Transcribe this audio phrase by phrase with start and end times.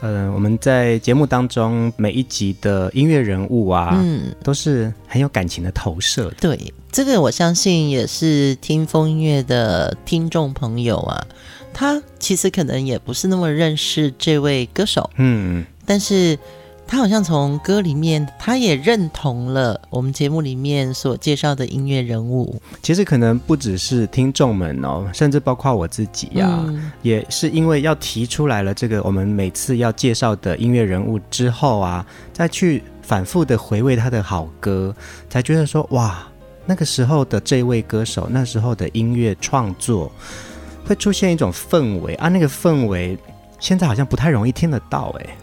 [0.00, 6.32] 呃，我们在节目当中每一集的音乐人物啊，嗯，都是很有感情的投射。
[6.40, 11.26] 对，这个我相信也是听风音乐的听众朋友啊，
[11.72, 16.38] 他其实可能也不是那么认识这位歌手，嗯，但是。
[16.90, 22.60] 他好像从歌里面，他也认同了我们节目里面所介绍的音乐人物。
[22.82, 34.92] 其实可能不只是听众们哦，甚至包括我自己呀、啊，嗯、也是因为要提出来了这个我们每次要介绍的音乐人物之后啊，再去反复的回味他的好歌，
[35.28, 36.26] 才觉得说哇，
[36.66, 40.10] 那个时候的这位歌手，那时候的音乐创作
[40.84, 43.16] 会出现一种氛围啊，那个氛围
[43.60, 45.36] 现在好像不太容易听得到哎。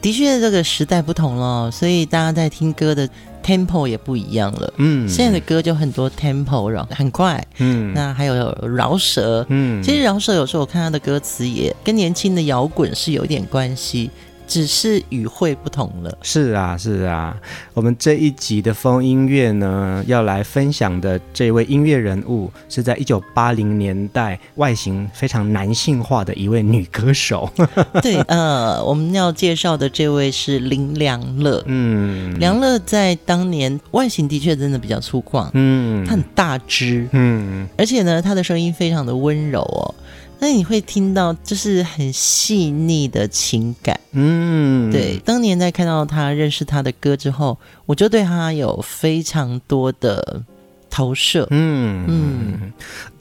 [0.00, 3.08] 的确，这个时代不同了，所以大家在听歌的
[3.44, 4.72] tempo 也不一样了。
[4.76, 7.44] 嗯，现在的歌就很多 tempo，然后很快。
[7.58, 9.44] 嗯，那还有饶舌。
[9.48, 14.10] 嗯，其实饶舌有时候我看他的歌词也跟年轻的摇滚是有点关系。
[14.48, 16.18] 只是语汇不同了。
[16.22, 17.36] 是啊，是啊。
[17.74, 27.48] 我们这一集的风音乐呢，要来分享的这位音乐人物，是在一九八零年代，外形非常男性化的一位女歌手。
[28.02, 31.62] 对，呃，我们要介绍的这位是林良乐。
[31.66, 35.50] 嗯，良乐在当年外形的确真的比较粗犷。
[35.52, 37.06] 嗯，他很大只。
[37.12, 39.94] 嗯，而且呢，她的声音非常的温柔哦。
[40.40, 45.18] 那你会听到就是很细腻的情感，嗯，对。
[45.24, 50.42] 当年在看到他认识他的歌之后，我就对他有非常多的
[50.88, 52.72] 投射，嗯嗯。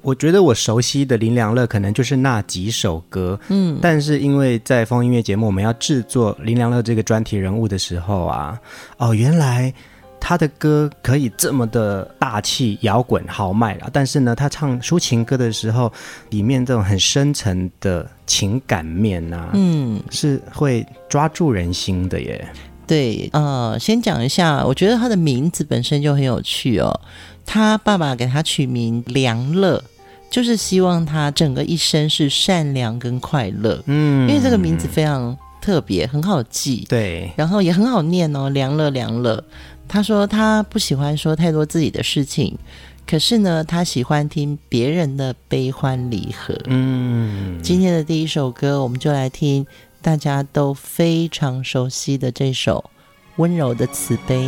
[0.01, 3.79] 我觉得我熟悉的林良乐可能就是那几首歌，嗯。
[3.81, 8.59] 但是因为在风音乐节目我们要制作林良乐这个专题人物的时候啊，
[8.97, 9.73] 哦，原来。
[10.19, 15.91] 他的歌可以这么的大气、摇滚、豪迈了，但是呢，他唱抒情歌的时候，
[16.29, 22.47] 里面这种很深层的情感面呐、啊，嗯，是会抓住人心的耶。
[22.85, 26.99] 对，呃，先讲一下，我觉得他的名字本身就很有趣哦。
[27.45, 29.81] 他爸爸给他取名梁乐，
[30.29, 33.81] 就是希望他整个一生是善良跟快乐。
[33.85, 39.43] 嗯，因为这个名字非常特别，很好记，对，然后也很好念哦，良乐，良乐。
[39.87, 42.57] 他说他不喜欢说太多自己的事情，
[43.05, 46.53] 可是呢，他喜欢听别人的悲欢离合。
[46.65, 49.65] 嗯，今天的第一首歌，我们就来听
[50.01, 52.83] 大家都非常熟悉的这首
[53.37, 54.47] 《温柔的慈悲》。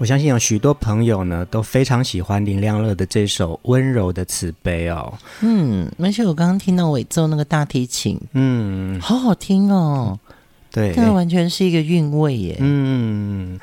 [0.00, 5.12] 我相信有许多朋友呢都非常喜欢林良乐的这首温柔的慈悲哦。
[5.42, 10.18] 嗯，而且我刚刚听到尾奏那个大提琴，嗯，好好听哦。
[10.72, 12.56] 对，这个完全是一个韵味耶。
[12.60, 13.60] 嗯，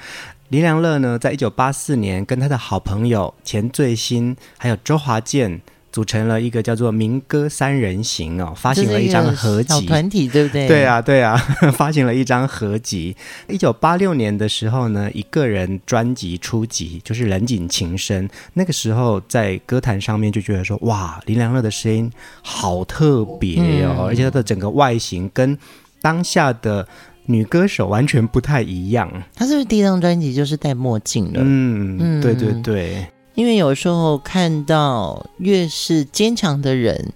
[0.50, 5.60] 林良乐呢，在一九八四年跟他的好朋友钱最新还有周华健。
[5.98, 10.68] 组成了一个叫做“民歌三人行”哦，发行了一张合集，小团体对不对？
[10.68, 11.36] 对啊，对啊，
[11.74, 13.16] 发行了一张合集。
[13.50, 18.30] 一九八六年的时候呢，一个人专辑出辑，就是《人景情深》。
[18.54, 22.08] 那个时候在歌坛上面就觉得说，哇，林良乐的声音
[22.44, 25.58] 好特别哦，嗯、而且他的整个外形跟
[26.00, 26.88] 当下的
[27.26, 29.12] 女歌手完全不太一样。
[29.34, 31.40] 他是不是第一张专辑就是戴墨镜的？
[31.42, 33.08] 嗯，嗯对对对。
[33.38, 37.14] 因为有时候看到越是坚强的人，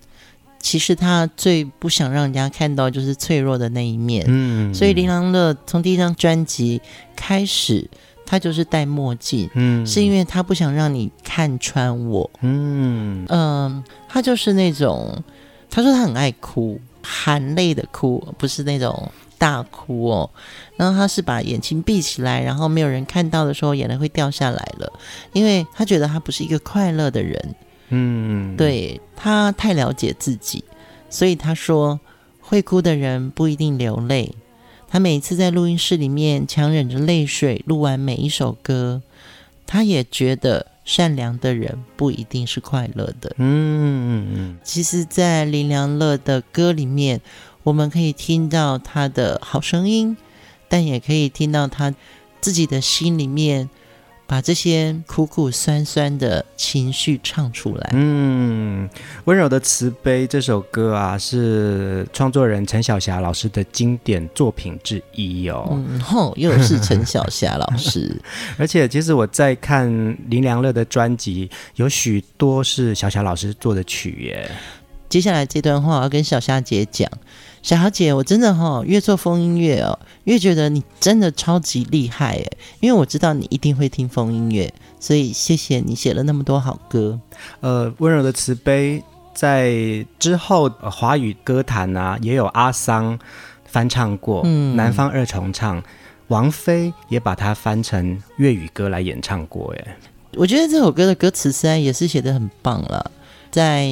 [0.59, 4.23] 其实他最不想让人家看到就是脆弱的那一面。
[4.27, 6.79] 嗯，所以林良乐从第一张专辑
[7.15, 7.89] 开始，
[8.23, 12.29] 他就是戴墨镜，嗯，是因为他不想让你看穿我。
[12.41, 15.23] 嗯嗯、呃，他就是那种，
[15.71, 19.11] 他说他很爱哭，含泪的哭，不是那种。
[19.41, 20.29] 大哭哦，
[20.75, 24.93] 然后他是把眼睛闭起来，然后没有人看到的时候，眼泪会掉下来了，
[25.33, 27.55] 因为他觉得他不是一个快乐的人，
[27.89, 30.63] 嗯，对，他太了解自己，
[31.09, 31.99] 所以他说
[32.39, 34.35] 会哭的人不一定流泪。
[34.87, 39.01] 他每一次在录音室里面强忍着泪水录完每一首歌，
[39.65, 43.33] 他也觉得善良的人不一定是快乐的。
[43.37, 47.19] 嗯嗯，其实，在林良乐的歌里面。
[47.63, 50.17] 我们可以听到他的好声音，
[50.67, 51.93] 但也可以听到他
[52.39, 53.69] 自己的心里面
[54.25, 57.89] 把这些苦苦酸酸的情绪唱出来。
[57.93, 58.89] 嗯，
[59.25, 65.67] 温柔的慈悲这首歌啊，是创作人陈小霞老师的经典作品之一哦。
[65.71, 68.19] 嗯，吼，又是陈小霞老师。
[68.57, 69.87] 而且，其实我在看
[70.29, 74.49] 林良乐的专辑，有许多是小霞老师做的曲耶。
[75.09, 77.11] 接下来这段话，我要跟小霞姐讲。
[77.61, 87.19] 小霞姐，我真的哈、哦、越做风音乐哦，越觉得你真的超级厉害诶，因为我知道你一定会听风音乐，所以谢谢你写了那么多好歌。
[87.59, 89.03] 呃，温柔的慈悲
[89.35, 93.17] 在之后、呃、华语歌坛啊，也有阿桑
[93.65, 95.83] 翻唱过，嗯，南方二重唱，
[96.29, 99.87] 王菲也把它翻成粤语歌来演唱过，诶，
[100.33, 103.11] 我觉得这首歌的歌词虽然也是写的很棒了。
[103.51, 103.87] 在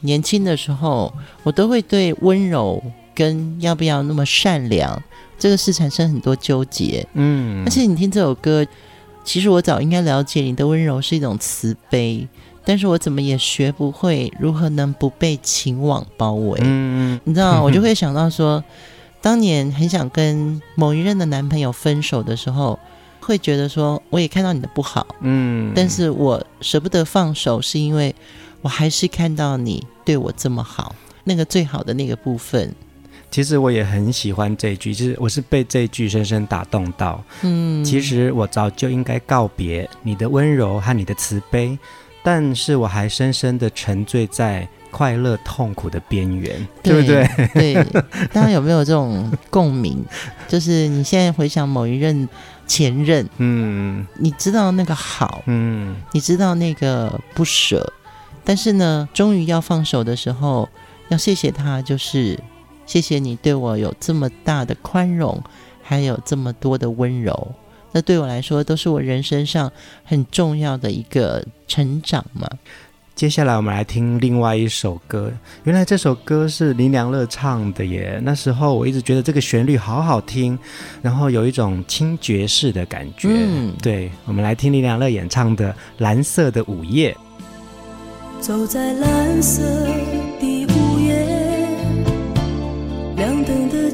[0.00, 1.12] 年轻的时候，
[1.44, 2.82] 我都会对温柔。
[3.14, 5.02] 跟要不要那么善良，
[5.38, 7.06] 这个是产生很多纠结。
[7.14, 8.66] 嗯，而且你听这首歌，
[9.24, 12.26] 其实我早应该了解你的温柔是一种慈悲，
[12.64, 16.58] 但是我怎么也学不会如何能不被情网包围。
[16.62, 18.62] 嗯，你知道， 我就会想到说，
[19.20, 22.78] 当年很想跟某一任的男朋友分手的时候，
[23.20, 28.14] 会觉得说，我也看到你的不好，嗯，但是我舍不得放手，是因为
[28.62, 32.74] 我还是看到你对我这么好，那个最好的那个部分。
[33.32, 37.24] 其实我也很喜欢这一句，就是我是被这一句深深打动到。
[37.40, 41.78] 嗯，其实我早就应该告别你的温柔和你的慈悲，
[42.22, 47.06] 但是我还深深的沉醉在快乐痛苦的边缘，对，对不
[47.54, 47.54] 对？
[47.54, 48.02] 对，
[48.34, 50.04] 大家有没有这种共鸣？
[50.46, 52.28] 就是你现在回想某一任
[52.66, 57.90] 前任，嗯，你知道那个好，嗯，你知道那个不舍，
[58.44, 60.68] 但是呢，终于要放手的时候，
[61.08, 62.38] 要谢谢他，就是。
[62.92, 65.42] 谢谢你对我有这么大的宽容，
[65.82, 67.54] 还有这么多的温柔，
[67.90, 69.72] 那对我来说都是我人生上
[70.04, 72.46] 很重要的一个成长嘛。
[73.14, 75.32] 接下来我们来听另外一首歌，
[75.64, 78.20] 原来这首歌是林良乐唱的耶。
[78.22, 80.58] 那时候我一直觉得这个旋律好好听，
[81.00, 83.30] 然后有一种轻爵士的感觉。
[83.30, 87.16] 嗯，对，我们来听林良乐演唱的《蓝色的午夜》。
[88.42, 89.62] 走在蓝色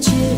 [0.00, 0.37] 灯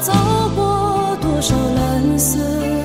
[0.00, 0.12] 走
[0.54, 2.77] 过多少蓝色。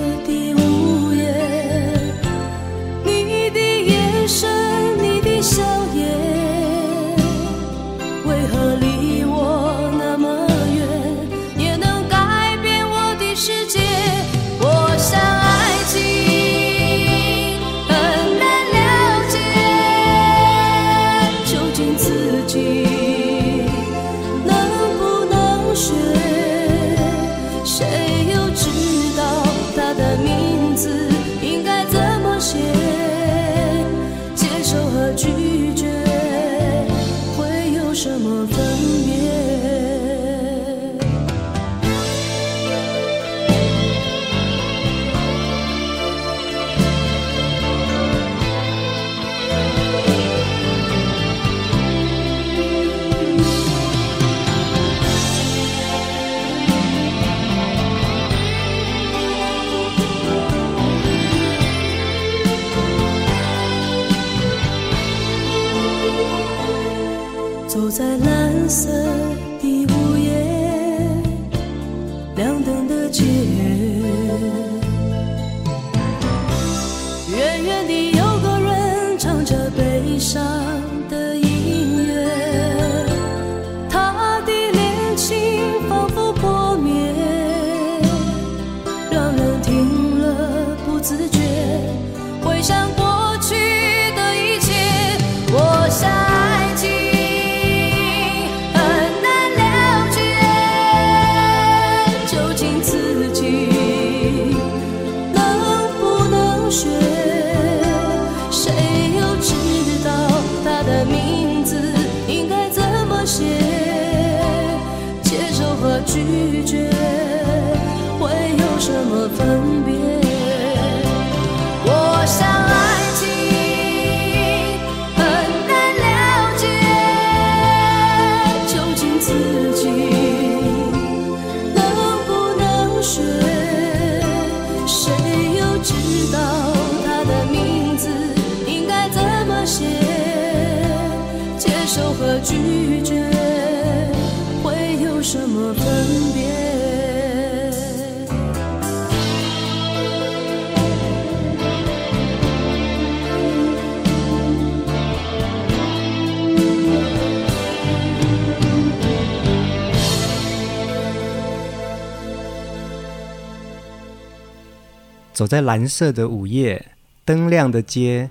[165.34, 166.86] 走在蓝色的午夜，
[167.26, 168.30] 灯亮的街，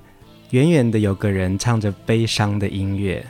[0.50, 3.24] 远远的有个人唱着悲伤的音乐。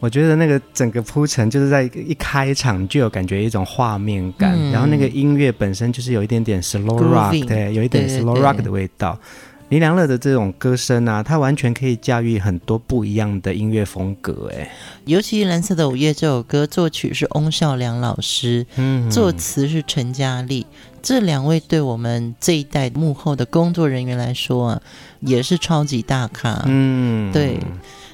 [0.00, 9.20] 我觉得那个整个铺陈就是在一开场就有感觉一种画面感，嗯、然后那个音乐本身就是有一点点 slow rock，Grooving, 对，有一点 slow rock 的味道。
[9.70, 14.68] 林良乐的这种歌声啊，他完全可以驾驭很多不一样的音乐风格，哎，
[15.04, 20.66] 尤其《蓝色的午夜》这首歌，作曲是翁孝良老师，嗯，作词是陈嘉丽，
[21.00, 24.82] 这两位对我们这一代幕后的工作人员来说啊，
[25.20, 27.58] 也是超级大咖，嗯，对。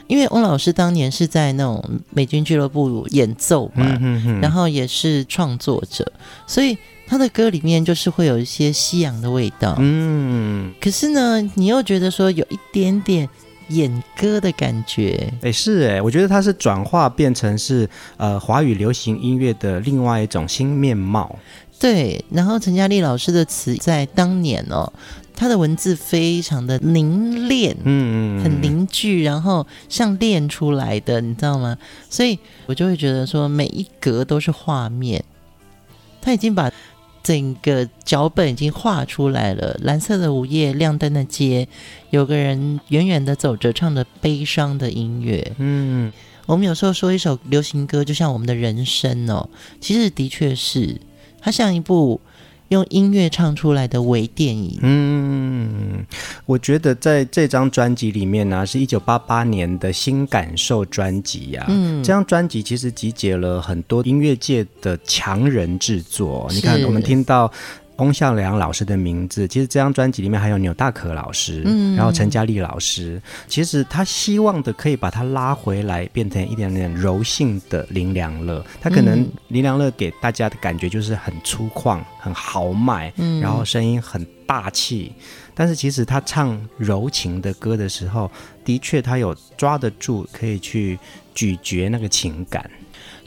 [0.08, 4.40] 因为翁老师当年是在那种美军俱乐部演奏嘛，嗯、哼哼。
[4.40, 6.12] 然后也是创作者，
[6.46, 9.76] 所以他的歌里面就是会有一些西洋的味道。
[9.78, 13.28] 嗯，可是呢，你又觉得说有一点点
[13.68, 15.32] 演歌的感觉。
[15.42, 21.38] 哎，是哎，我觉得他是转化变成是呃华语流行音乐的另外一种新面貌。
[21.78, 24.92] 对，然后陈嘉丽老师的词在当年哦。
[25.38, 31.76] 他的文字非常的凝练，嗯嗯，很凝聚，然后像练出来的，你知道吗？
[32.08, 35.22] 所以我就会觉得说，每一格都是画面。
[36.22, 36.72] 他已经把
[37.26, 39.76] 整个脚本已经画出来了。
[39.82, 41.66] 蓝色的午夜，亮灯的街，
[42.10, 45.52] 有个人远远的走着，唱着悲伤的音乐。
[45.58, 46.12] 嗯，
[46.46, 49.50] 我们有时候说一首流行歌，就像我们的人生哦，
[49.80, 51.00] 其实的确是，
[51.40, 52.20] 它像一部。
[52.68, 54.78] 用音乐唱出来的微电影。
[54.82, 56.04] 嗯，
[56.44, 61.64] 我觉得在这张专辑里面呢、啊，是一九八八年的新感受专辑呀。
[61.68, 66.48] 嗯，这张专辑其实集结了很多音乐界的强人制作。
[66.50, 67.52] 你看，我们听到。
[67.96, 78.62] 翁孝良老师的名字，其实这张专辑里面还有钮大可老师，嗯，然后陈嘉丽老师，其实他希望的可以把他拉回来，变成一点点柔性的林良乐。
[78.80, 85.12] 他可能林良乐给大家的感觉就是很粗犷、很豪迈，嗯，然后声音很大气。
[85.54, 88.30] 但是其实他唱柔情的歌的时候，
[88.62, 90.98] 的确他有抓得住，可以去
[91.34, 92.70] 咀嚼那个情感。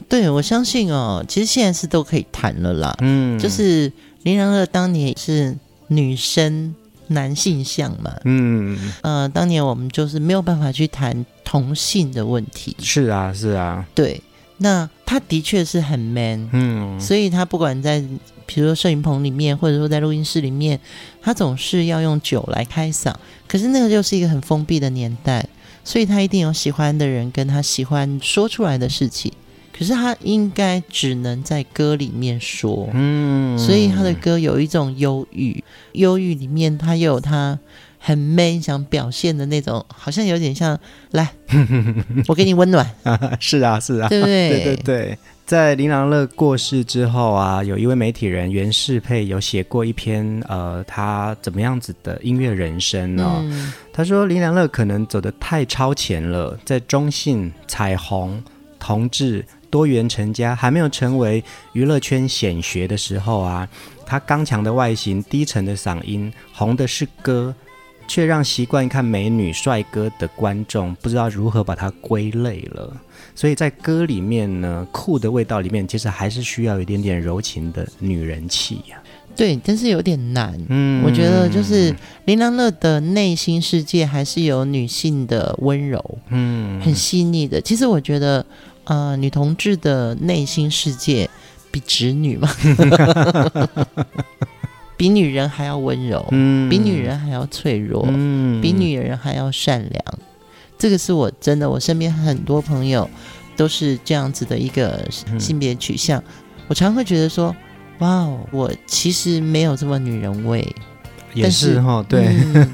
[0.08, 3.91] 对，我相信哦，其实现在是都可以谈了啦，嗯，就是。
[4.23, 6.75] 林良乐当年是女生
[7.08, 12.75] 男性向嘛，嗯，呃，当年我们就是没有办法去谈同性的问题。
[12.79, 14.21] 是啊，是啊，对。
[14.62, 18.03] 那他的确是很 man，嗯，所以他不管在
[18.45, 20.77] 比如说摄影棚里面，或者说在录音室里面，
[21.21, 23.15] 他总是要用酒来开嗓。
[23.47, 25.47] 可是那个就是一个很封闭的年代，
[25.86, 29.32] 所以他一定有喜欢的人，跟他喜欢说出来的事情。
[29.80, 35.63] 可是他应该只能在歌里面说，嗯，所以他的歌有一种忧郁，
[35.94, 37.58] 忧郁里面他又有他
[37.98, 40.78] 很 man 想表现的那种，好像有点像
[41.12, 41.32] 来，
[42.28, 42.86] 我给你温暖，
[43.39, 44.50] 是啊是啊，对不对？
[44.50, 53.39] 对对对，在林良乐过世之后啊，有一位媒体人袁世佩有写过一篇呃，他怎么样子的音乐人生呢、哦？
[53.48, 58.44] 嗯、他说林良乐可能走得太超前了，在中性、彩虹、
[58.78, 59.46] 同志。
[59.69, 63.67] 多元成家还没有成为娱乐圈显学的时候啊，
[64.05, 67.53] 他刚强的外形、低沉的嗓音，红的是歌，
[68.08, 72.91] 却让习惯看美女帅哥的观众不知道如何把它归类了。
[73.36, 79.36] 所以在歌里面呢，酷的味道里面，其实还是需要一点点柔情的女人气呀、啊。
[79.36, 80.60] 对，但是有点难。
[80.67, 87.62] 嗯，我觉得就是林良乐的内心世界还是有女性的温柔，嗯，很细腻的。
[87.62, 88.43] 其实我觉得。
[88.89, 91.30] 呃，女同志的内心世界
[91.69, 92.49] 比直女嘛，
[94.97, 100.04] 比女人还要温柔，嗯，比女人还要脆弱，嗯，比女人还要善良。
[100.80, 103.08] 这个是我真的，我身边很多朋友
[103.56, 104.99] 都是这样子的一个
[105.38, 106.19] 性别取向。
[106.21, 106.23] 嗯、
[106.67, 107.56] 我常会觉得说，
[107.99, 110.67] 哇哦，我其实没有这么女人味，
[111.36, 112.73] 也是哈，对，嗯、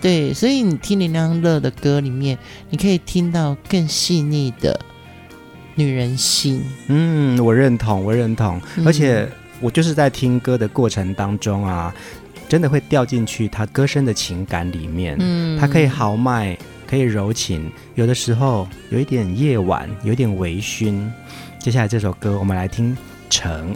[0.00, 2.36] 对，所以你听林良乐的歌里面，
[2.70, 4.80] 你可以听到更细腻的。
[5.78, 9.28] 女人心，嗯，我认同，我认同，嗯、而且
[9.60, 11.94] 我就是在听歌的过程当中啊，
[12.48, 21.08] 真的会掉进去他歌声的情感里面，嗯，他可以豪迈，可以柔情，有的时候有一点夜晚，有一点微醺。
[21.60, 22.92] 接下来这首歌，我们来听
[23.30, 23.72] 《城》。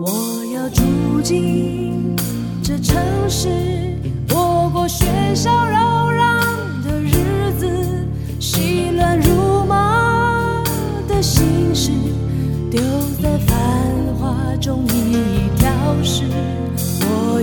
[0.00, 2.16] 我要住进
[2.62, 2.96] 这城
[3.28, 3.50] 市，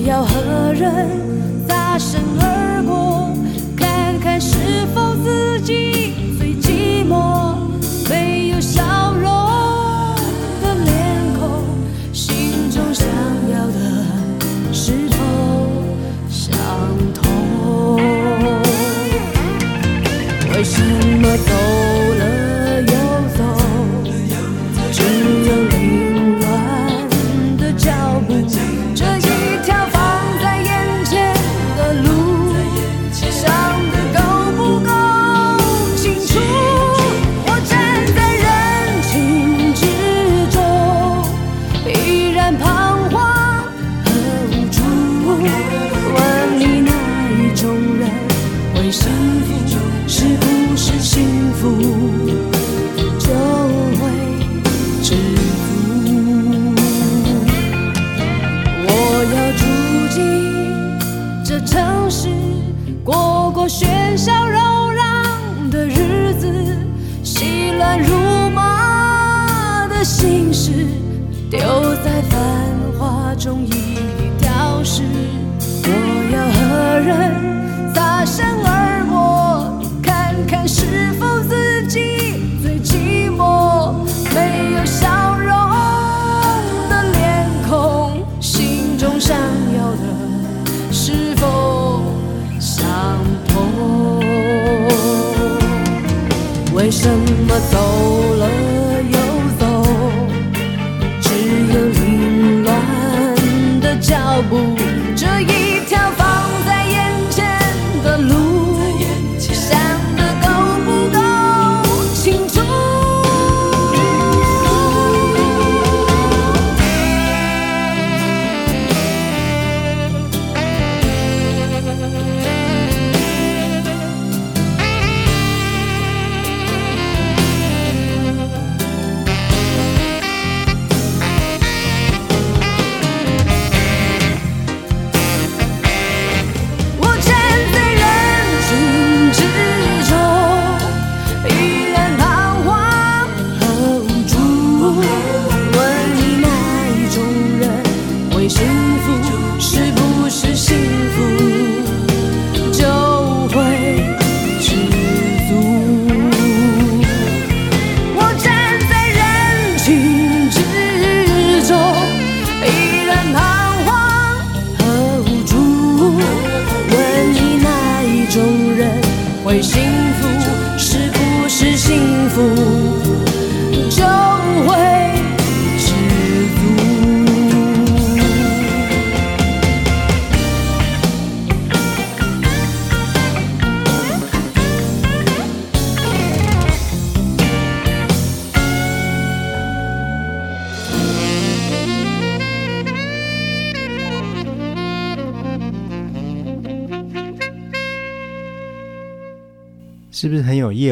[0.06, 1.23] 要何人
[67.78, 70.72] 乱如麻的心事
[71.50, 71.60] 丢
[72.04, 72.40] 在繁
[72.98, 75.04] 华中一一丢失
[75.86, 75.90] 我
[76.34, 78.62] 要和人擦身
[97.04, 97.76] 怎么走
[98.36, 98.48] 了
[99.12, 99.18] 又
[99.60, 99.62] 走？
[101.20, 101.28] 只
[101.74, 102.72] 有凌乱
[103.82, 104.73] 的脚步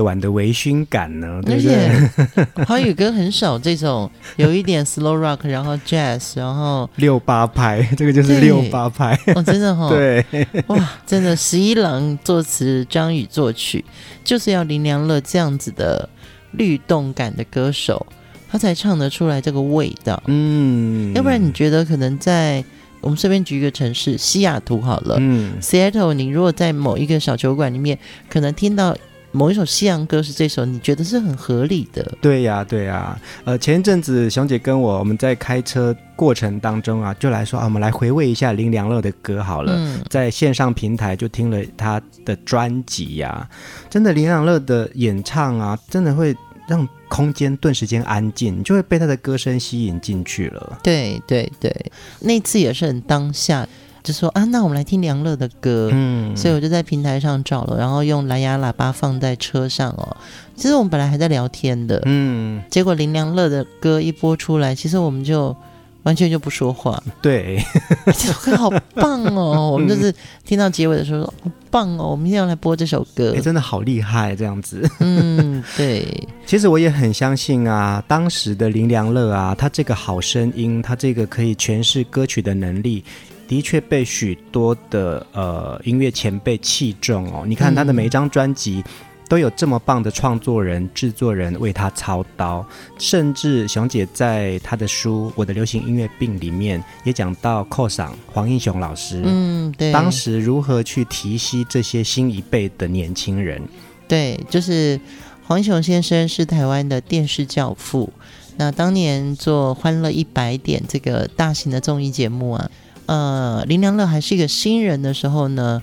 [0.02, 1.40] 夜晚的微醺感呢？
[1.46, 1.76] 对不对？
[1.76, 10.26] 而 且华语歌很少这种有一点 slow rock，然后 jazz，然后六八拍， 这个就是六八拍哦，真的哈、哦，对，
[10.68, 13.86] 哇，真的十一郎作词，张宇作曲，
[14.24, 16.10] 就是要林良乐这样子的
[16.54, 18.04] 律动感的歌手，
[18.50, 20.22] 他才唱得出来这个味道。
[20.26, 22.64] 嗯，要不然你觉得可能在
[23.02, 28.98] 我们随便举一个城市，西雅图好了，嗯，Seattle，你如果在某一个小酒馆里面，可能听到。
[29.32, 32.04] 某一首西洋歌是这首，你觉得是很合理的？
[32.22, 33.20] 对呀，对呀。
[33.46, 39.74] 呃，前一阵子熊姐跟我我们在开车过程当中啊，就来说啊，我们来回味一下林良乐的歌好了。
[39.76, 43.48] 嗯，在线上平台就听了他的专辑呀，
[43.90, 46.36] 真的林良乐的演唱啊，真的会
[46.68, 50.80] 让空间顿时间安静，你就会被他的歌声吸引进去了。
[50.84, 51.74] 对对对，
[52.20, 53.68] 那次也是很当下。
[54.04, 55.90] 就说啊，那我们来听梁乐的歌。
[55.92, 60.16] 嗯，所以我就在平台上找了，然后用蓝牙喇叭放在车上哦。
[60.56, 65.56] 其实我们本来还在聊天的，嗯，结果林良乐的歌一播出来，其实我们就
[66.04, 67.02] 完全就不说话。
[67.22, 67.64] 对，
[68.06, 69.70] 这首歌好棒哦！
[69.74, 70.14] 我们就是
[70.46, 73.32] 听到结尾的时候说好棒哦，我们一定要来播这首歌。
[73.34, 74.88] 欸，真的好厉害，这样子。
[75.00, 76.06] 嗯，对。
[76.46, 83.04] 其实我也很相信啊，当时的林良乐啊，他这个好声音，他这个可以诠释歌曲的能力。
[83.52, 87.44] 的确被许多的呃音乐前辈器重哦。
[87.46, 88.82] 你看他的每一张专辑
[89.28, 92.66] 都有这么棒的创作人、制作人为他操刀，
[92.98, 103.62] 甚至熊姐在他的书《我的流行音乐病》里面也讲到扣赏黄英雄老师，嗯，对，当时如何去提携这些新一辈的年轻人。
[104.08, 104.98] 对，就是
[105.46, 108.14] 黄英雄先生是台湾的电视教父。
[108.56, 112.72] 那当年做《欢乐一百点》这个大型的综艺节目啊。
[113.12, 115.82] 呃，林良乐还是一个新人的时候呢，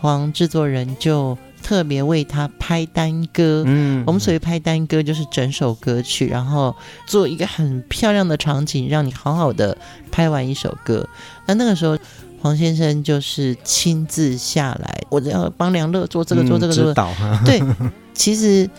[0.00, 3.64] 黄制作人就特别为他拍单歌。
[3.66, 6.74] 嗯，我们所谓拍单歌，就是整首歌曲，然后
[7.06, 9.76] 做一个很漂亮的场景，让你好好的
[10.10, 11.06] 拍完一首歌。
[11.44, 11.98] 那那个时候，
[12.40, 17.40] 黄先生就是亲自下来，我要帮梁乐做这个，做这个，做这个。
[17.44, 17.62] 对，
[18.14, 18.70] 其实。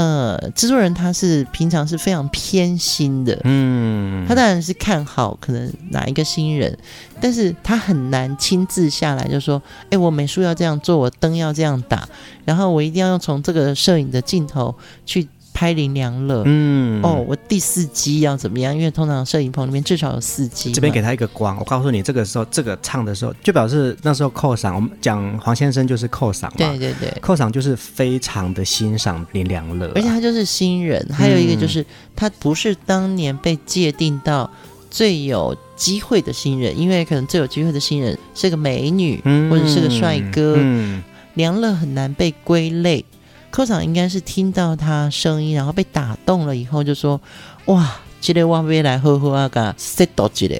[0.00, 6.74] 呃，制作人他是平常是非常偏心的，嗯，他当然是看好可能哪一个新人，
[7.20, 9.60] 但是他很难亲自下来就说，
[9.90, 12.08] 哎，我美术要这样做，我灯要这样打，
[12.46, 15.28] 然后我一定要用从这个摄影的镜头去。
[15.60, 18.74] 拍林良乐，嗯，哦，我第四机要怎么样？
[18.74, 20.72] 因为通常摄影棚里面至少有四机。
[20.72, 34.50] 这边给他一个光，我告诉你，这个时候这个唱的时候，就表示那时候扣嗓，我们讲黄先生就是扣嗓嘛，对对对，扣嗓就是非常的欣赏林良乐，而且他就是新人，还有一个就是、嗯、他不是当年被界定到
[34.90, 40.54] 最有机会的新人，因为可能最有机会的新人是个美女，嗯、或者是个帅哥。
[40.56, 41.02] 嗯、
[41.34, 43.04] 梁乐很难被归类。
[43.50, 47.20] 科长应该是听到他声音，然后被打动了以后，就说
[47.66, 50.56] ：“哇，这个我要来喝喝啊，个塞到这个，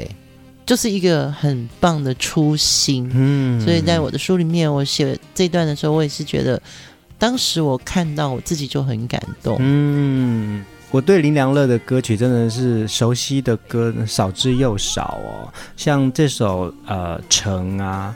[0.67, 6.61] 就是一个很棒的初心。”嗯，所以在我的书里面，我写这段的时候，我也是觉得，
[7.17, 9.57] 当时我看到我自己就很感动。
[9.61, 18.13] 嗯，我对林良乐的歌曲真的是熟悉的歌少之又少哦，像这首呃《城》啊。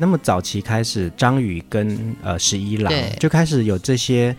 [0.00, 4.34] 那么早期开始，张宇跟呃十一郎就开始有这些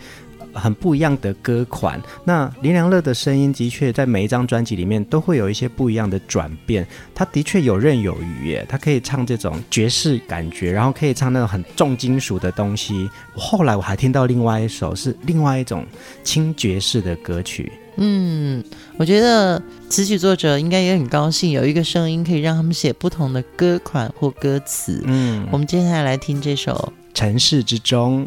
[0.52, 1.98] 很不一样的歌款。
[2.24, 6.86] 那林良乐的声音的确在每一张专辑里面都会有一些不一样的转变。
[7.14, 13.08] 他的确游刃有余耶，他可以唱这种爵士感觉，然后可以唱那种很重金属的东西。
[13.34, 15.86] 后来我还听到另外一首是另外一种
[16.24, 17.72] 轻爵士的歌曲。
[17.96, 18.64] 嗯，
[18.96, 25.02] 我觉得词曲作者应该也很高兴，有一个声音可以让他们写不同的歌款或歌词。
[25.06, 28.24] 嗯，我们接下来来听这首《城市之中》。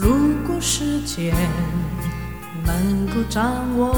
[0.00, 0.10] 如
[0.46, 1.34] 果时间
[2.64, 3.96] 能够掌握，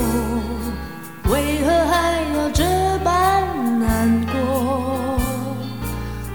[1.31, 2.65] 为何还要这
[3.03, 5.19] 般难过？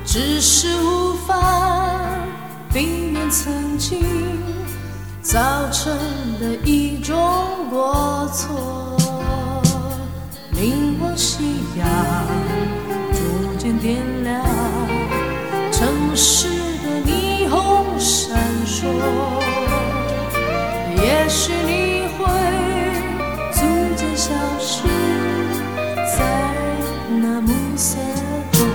[0.05, 2.17] 只是无法
[2.73, 4.52] 避免曾经。
[5.23, 5.39] 造
[5.71, 5.97] 成
[6.37, 7.15] 的一种
[7.69, 8.97] 过错，
[10.51, 11.87] 灵光夕阳
[13.13, 14.43] 逐渐点亮，
[15.71, 16.49] 城市
[16.83, 18.85] 的霓虹闪烁，
[21.01, 22.25] 也许你会
[23.53, 23.61] 逐
[23.95, 24.83] 渐消失
[26.17, 26.19] 在
[27.09, 27.97] 那暮色
[28.51, 28.67] 中，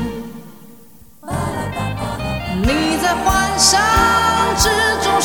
[2.62, 3.78] 你在幻想
[4.56, 4.70] 之
[5.04, 5.20] 中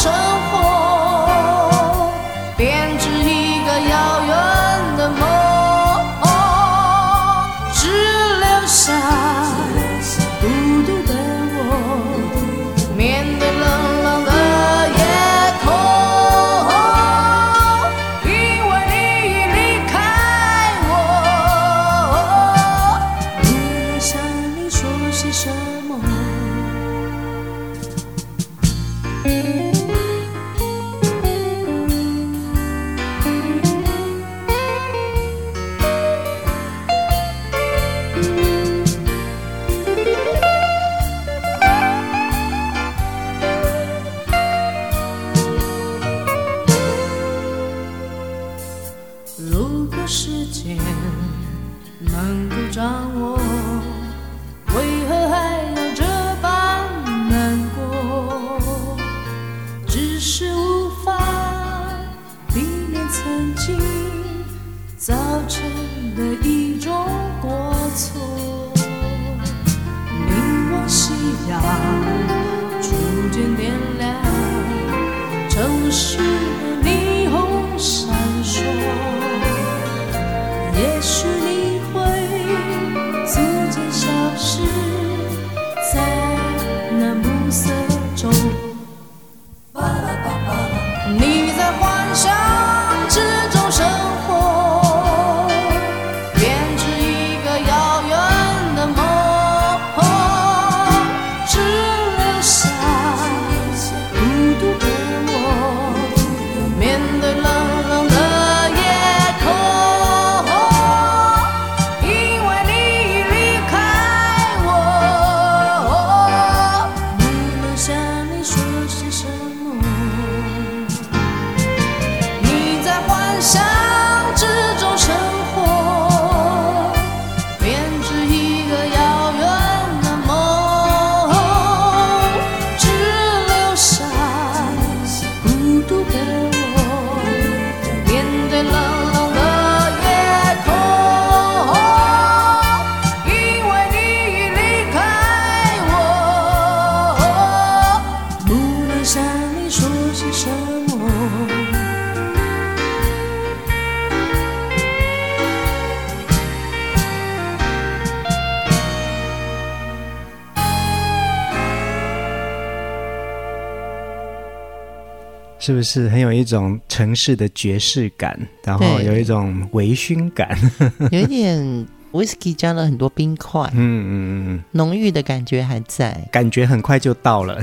[165.66, 170.60] 是不是很有一种城市的爵士感，然后有一种微醺感，
[171.10, 174.12] 有一点 whisky 加了很多冰块，嗯嗯
[174.58, 177.62] 嗯，浓郁的感觉还在，感觉很快就到了。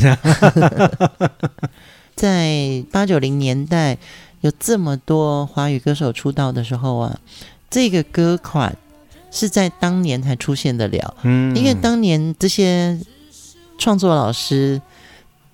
[2.16, 3.98] 在八九零年代，
[4.40, 7.20] 有这么多华语歌手出道的时候啊，
[7.68, 8.74] 这个歌款
[9.30, 11.14] 是在当年才出现的了。
[11.24, 12.98] 嗯，因为当年这些
[13.76, 14.80] 创作老师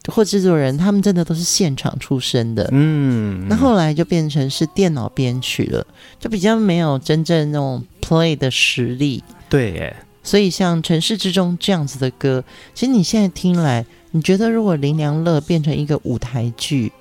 [0.07, 2.69] 或制作人，他们真的都是现场出身的。
[2.73, 5.87] 嗯，那后来就变成是电脑编曲了，
[6.19, 9.23] 就比较没有真正那种 play 的实力。
[9.49, 12.42] 对耶，所以像《城市之中》这样子的歌，
[12.75, 16.92] 其实你现在听来，你觉得如果林良乐变成一个舞台剧？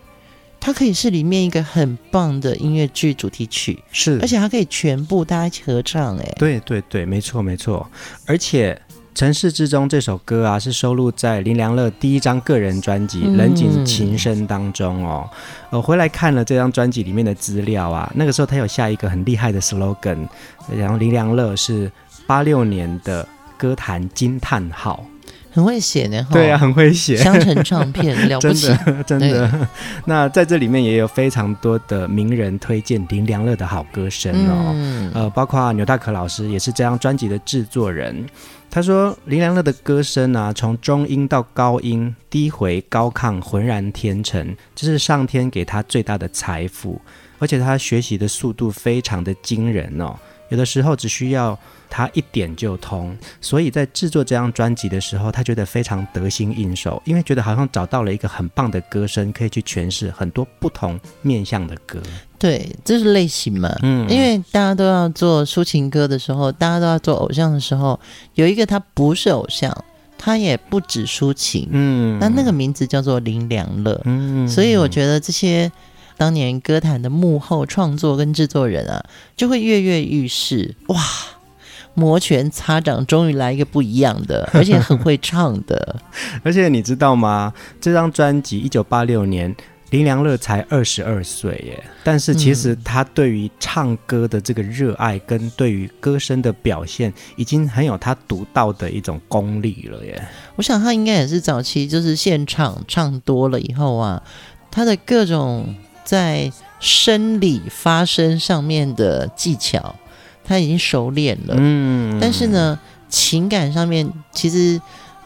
[0.58, 7.88] 它可以是里面一个很棒的音乐剧主题曲，是，而且它可以全部大家一起合唱，哎，对对对，没错没错，
[8.26, 8.74] 而且
[9.16, 15.28] 《城市之中》这首歌啊，是收录在林良乐第一张个人专辑《人景琴声》当中哦。
[15.70, 20.28] 我、嗯、回来看了这张专辑里面的资料啊，那个时候他有下一个很厉害的 slogan，
[20.78, 21.90] 然后林良乐是
[22.28, 23.26] 八六年的
[23.58, 25.02] 歌坛惊叹号。
[25.50, 27.16] 很会写呢，对啊，很会写。
[27.16, 28.68] 香橙唱片 了不起，
[29.08, 29.68] 真的，真的。
[30.04, 38.26] 那在这里面也有非常多的名人推荐林良乐的好歌声哦，嗯、呃，包括牛大可老师也是这张专辑的制作人。
[38.76, 47.00] 他说林良乐的歌声啊，从中音到高音，低回高亢，浑然天成，这是上天给他最大的财富，
[47.40, 50.14] 而且他学习的速度非常的惊人哦，
[50.50, 51.58] 有的时候只需要。
[51.88, 62.02] 他一点就通，所以在制作这张专辑的时候，他觉得非常得心应手，因为觉得好像找到了一个很棒的歌声，可以去诠释很多不同面向的歌。
[62.38, 63.74] 对，这是类型嘛。
[63.82, 68.00] 嗯，因为大家都要做抒情歌的时候，大家都要做偶像的时候，
[68.34, 69.76] 有一个他不是偶像，
[70.18, 71.68] 他也不止抒情。
[71.72, 74.00] 嗯，那那个名字叫做林良乐。
[74.06, 75.72] 嗯，所以我觉得这些
[76.18, 79.04] 当年歌坛的幕后创作跟制作人啊，
[79.36, 80.76] 就会跃跃欲试。
[80.88, 81.00] 哇！
[81.98, 85.96] 摩拳擦掌，终于来一个不一样的， 而且很会唱的。
[86.44, 87.54] 而且你知道吗？
[87.80, 89.56] 这张专辑一九八六年，
[89.96, 91.84] 林良乐才二十二岁耶。
[92.04, 100.28] 但是其实他对于唱歌的这个热爱，跟对于歌声的表现，已经很有他独到的一种功力了耶。
[100.56, 104.22] 我想他应该也是早期就是现场唱多了以后啊，
[104.70, 109.96] 他的各种在生理发声上面的技巧。
[110.48, 112.80] 他已经熟练了，嗯，但是呢，
[113.10, 114.80] 情感上面其实，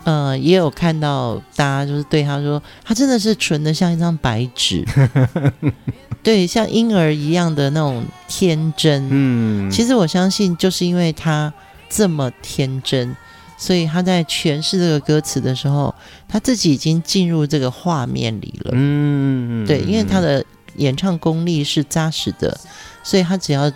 [0.04, 4.86] 呃，也有看到大家就是对他说，他真的是纯的像一张白纸，
[6.24, 11.54] 对，像婴儿一样的那种天真，嗯，其实我相信就是因为他
[11.90, 13.16] 这么天真，
[13.58, 15.94] 所以他在诠释这个歌词的时候，
[16.28, 20.44] 他自己已经进入这个画面里了，嗯，对，因为他的
[20.76, 22.60] 演唱功力是扎实的，
[23.04, 23.72] 所以他只要。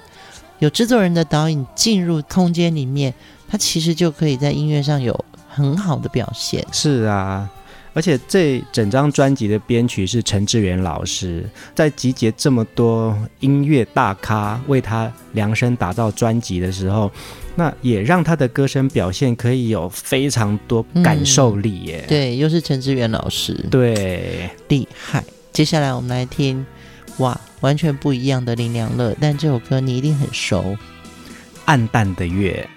[0.60, 3.14] 有制作人的导引进入空间里面，
[3.50, 6.66] 他其实就可以在音乐上有很好的表现。
[6.72, 7.50] 是啊，
[7.94, 17.12] 而且这整张专辑的编曲是陈志远老师，在集结这么多音乐大咖为他量身打造专辑的时候，
[17.56, 22.04] 那也让他的歌声表现可以有非常多感受力耶。
[22.08, 25.24] 嗯、对，又是陈志远老师，对，厉害。
[25.52, 26.66] 接下来我们来听。
[27.18, 30.64] 哇，完全不一样的林良乐，但这首歌你一定很熟，
[31.66, 32.68] 《暗淡的月》。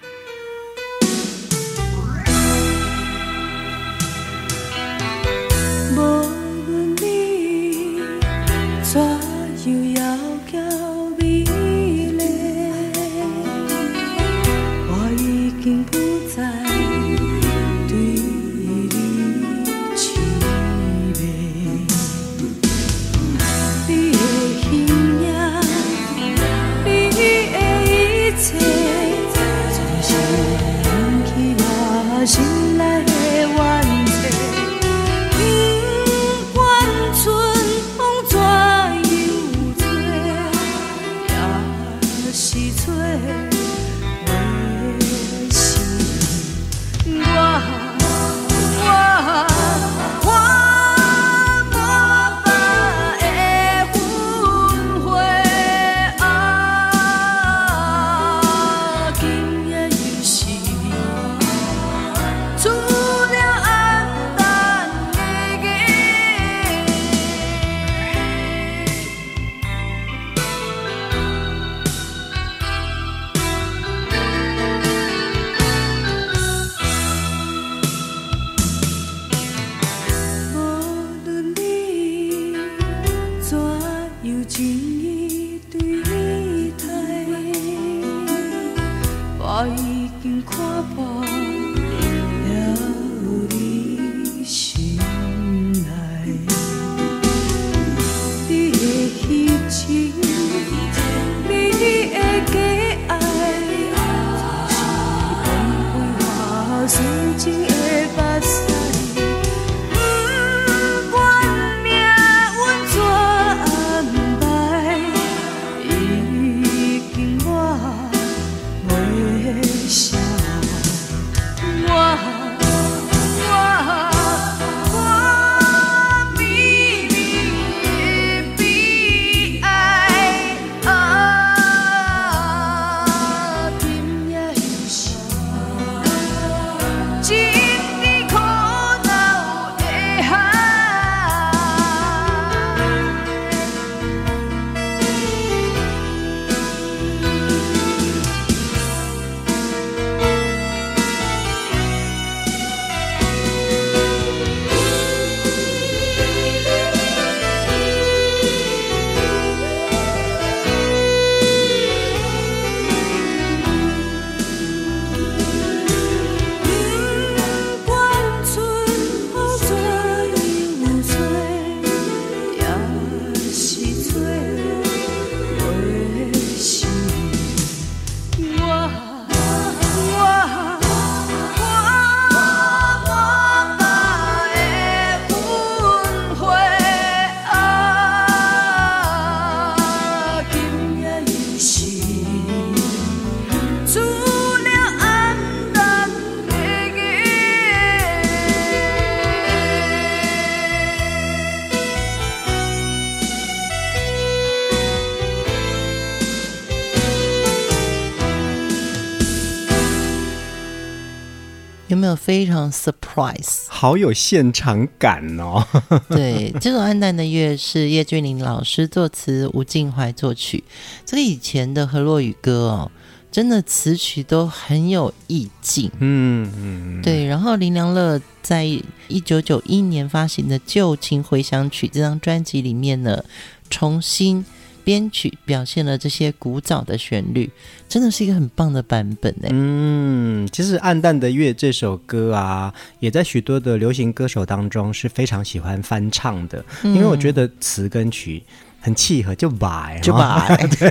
[212.27, 213.67] 非常 surprise？
[213.69, 215.65] 好有现场感哦！
[216.11, 220.65] 对，这首《暗淡的月》是叶俊麟老师作词，吴静怀作曲。
[221.05, 222.91] 这个以前的河洛雨歌哦，
[223.31, 225.89] 真的词曲都很有意境。
[226.01, 227.25] 嗯嗯，对。
[227.27, 233.25] 然后林良乐在一九九一年发行的《旧情回响曲》这张专辑里面呢，
[233.71, 234.45] 重新。
[234.87, 237.51] 编曲表现了这些古早的旋律，
[237.89, 239.49] 真的是一个很棒的版本哎。
[239.51, 248.41] 嗯，其实《暗淡的月》这首歌啊，也在许多的流行歌手当中是非常喜欢翻唱的，嗯、因为我觉得词跟曲
[248.81, 250.49] 很契合，就把就把，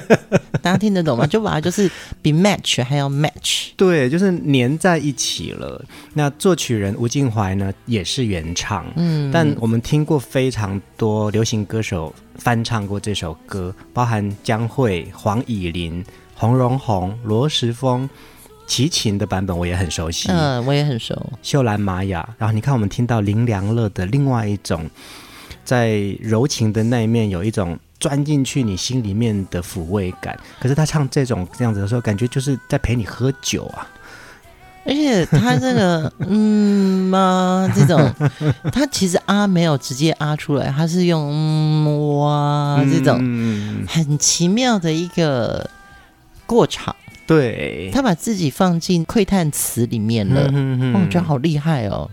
[0.61, 1.25] 大家听得懂吗？
[1.25, 1.89] 就摆就是
[2.21, 5.83] 比 match 还要 match，对，就是粘在一起了。
[6.13, 12.13] 那作曲人吴静怀呢，也是原唱，嗯，但我们听过非常多流行歌手。
[12.37, 18.09] 翻唱过这首歌，包含江蕙、黄以玲、洪荣宏、罗时丰、
[18.67, 20.27] 齐秦的版本，我也很熟悉。
[20.29, 21.31] 嗯，我也很熟。
[21.41, 24.85] 秀兰玛雅，然后你看，我们听到林良乐的另外一种，
[25.65, 30.39] 在柔情的那一面，有一种钻进去你心里面的抚慰感。
[30.61, 33.85] 可是他唱这种这样子的时候，感觉就是在陪你喝酒啊。
[34.87, 38.13] 而且他这个嗯嘛这种，
[38.71, 43.17] 他其实啊没有直接啊出来，他是用嗯哇这种
[43.87, 45.67] 很奇妙的一个
[46.45, 46.95] 过场。
[47.25, 50.43] 对，他把自己放进窥探词里面了，
[50.93, 52.07] 我觉得好厉害哦。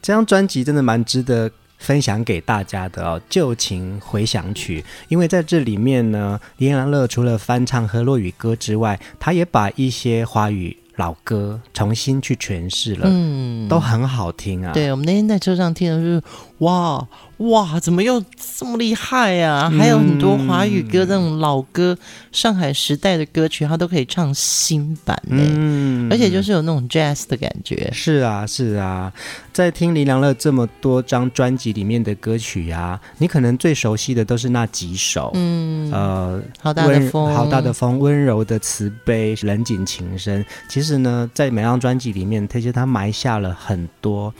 [0.00, 10.76] 这张专辑真的蛮值得分享给大家的哦，《旧情回想曲》，因为在这里面呢，林安乐除了翻唱和洛语歌之外，他也把一些华语。
[10.96, 14.72] 老歌重新去诠释了，嗯，都很好听啊。
[14.72, 16.20] 对，我们那天在车上听的是，
[16.58, 17.06] 哇
[17.38, 18.20] 哇，怎么又
[18.58, 19.70] 这么厉害呀、啊？
[19.70, 21.96] 还有很多华语歌，这种老歌，
[22.32, 25.40] 上海时代的歌曲，他都可以唱新版呢。
[25.40, 27.88] 嗯，而且就是有那种 jazz 的感觉。
[27.92, 29.12] 是啊，是啊，
[29.52, 40.44] 在听林良乐这么多张专辑里面的歌曲呀、啊，你可能最熟悉的都是那几首，嗯，呃，好大的风，好大的风，温柔的慈悲，冷景情深。
[40.68, 44.34] 其实呢，在每张专辑里面，其实他埋下了很多。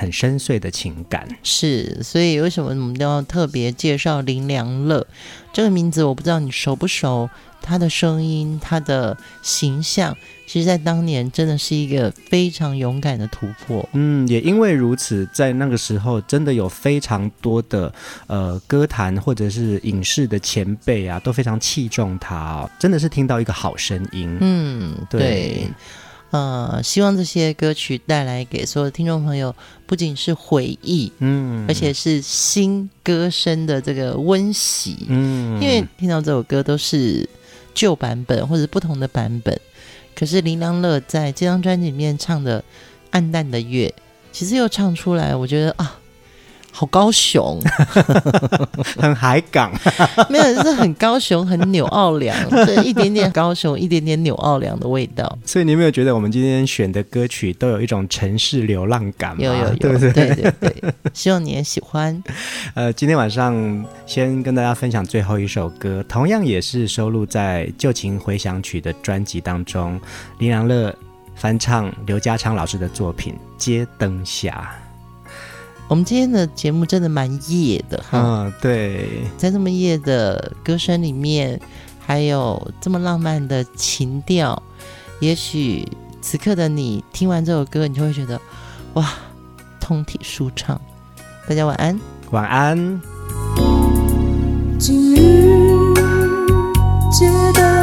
[0.00, 5.06] 很深邃的情感，是，所以为什么我们都要特别介绍林良乐
[5.52, 6.02] 这个名字？
[6.02, 7.28] 我不知道你熟不熟，
[7.60, 13.86] 他的声音，他的形象，其实，在当年真的是一个非常勇敢的突破。
[13.92, 17.92] 嗯，也因为如此，在那个时候，真的有非常多的
[18.26, 24.34] 呃歌坛或者是影视的前辈啊，都非常器重他哦，真的是听到一个好声音。
[24.40, 25.20] 嗯，对。
[25.20, 25.68] 对
[26.30, 29.54] 呃，希望这些歌曲带来给所有的听众朋友，
[29.86, 37.28] 不仅是回忆，嗯，而且是新歌声的这个温习，嗯，因为听到这首歌都是
[37.74, 39.60] 旧版本或者不同的版本，
[40.14, 42.60] 可是林良乐在这张专辑里面唱的
[43.10, 43.92] 《暗淡的月》，
[44.32, 45.99] 其实又唱出来，我觉得啊。
[46.72, 47.60] 好高雄，
[48.96, 49.70] 很海港，
[50.30, 55.38] 没有，就是很高雄，很纽奥良， 对，一点点高雄，一点点纽奥良的味道。
[55.44, 59.42] 所以你有没有觉得我们今天选的歌曲都有一种城市流浪感吗？
[59.42, 60.12] 有有有，对不对？
[60.12, 62.22] 对对对，希望你也喜欢。
[62.74, 70.00] 呃，今天晚上先跟大家分享最后一首歌，同样也是收录在《旧情回响曲》的专辑当中，
[70.38, 70.94] 林良乐
[71.34, 74.70] 翻唱刘家昌老师的作品《街灯下》。
[75.90, 81.60] 我们今天的节目真的蛮夜的哈，嗯，对，在这么夜的歌声里面，
[81.98, 84.62] 还有这么浪漫的情调，
[85.18, 85.84] 也许
[86.22, 88.40] 此刻的你听完这首歌，你就会觉得
[88.94, 89.14] 哇，
[89.80, 90.80] 通体舒畅。
[91.48, 91.98] 大家晚安，
[92.30, 93.00] 晚安。
[94.78, 95.18] 今日
[97.10, 97.79] 街灯